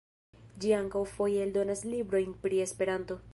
[0.63, 3.21] Ĝi ankaŭ foje eldonas librojn pri Esperanto.